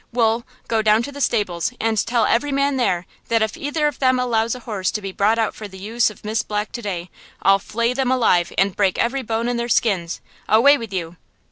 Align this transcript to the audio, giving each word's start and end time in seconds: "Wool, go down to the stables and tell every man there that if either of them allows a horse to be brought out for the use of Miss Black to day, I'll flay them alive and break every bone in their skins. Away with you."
"Wool, 0.11 0.47
go 0.67 0.81
down 0.81 1.03
to 1.03 1.11
the 1.11 1.21
stables 1.21 1.73
and 1.79 1.95
tell 2.07 2.25
every 2.25 2.51
man 2.51 2.75
there 2.77 3.05
that 3.27 3.43
if 3.43 3.55
either 3.55 3.85
of 3.85 3.99
them 3.99 4.17
allows 4.17 4.55
a 4.55 4.61
horse 4.61 4.89
to 4.89 4.99
be 4.99 5.11
brought 5.11 5.37
out 5.37 5.53
for 5.53 5.67
the 5.67 5.77
use 5.77 6.09
of 6.09 6.25
Miss 6.25 6.41
Black 6.41 6.71
to 6.71 6.81
day, 6.81 7.11
I'll 7.43 7.59
flay 7.59 7.93
them 7.93 8.09
alive 8.11 8.51
and 8.57 8.75
break 8.75 8.97
every 8.97 9.21
bone 9.21 9.47
in 9.47 9.57
their 9.57 9.69
skins. 9.69 10.19
Away 10.49 10.75
with 10.75 10.91
you." 10.91 11.17